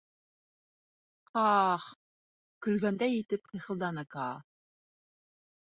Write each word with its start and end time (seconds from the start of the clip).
—Ха-а-ах-х,— 1.31 1.85
көлгәндәй 2.67 3.21
итеп 3.21 3.49
хихылданы 3.53 4.07
Каа. 4.17 4.35